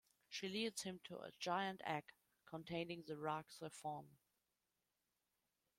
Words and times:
She 0.29 0.49
leads 0.49 0.81
him 0.81 0.99
to 1.03 1.19
a 1.19 1.31
giant 1.39 1.81
egg 1.85 2.05
containing 2.47 3.03
the 3.03 3.13
RahXephon. 3.13 4.07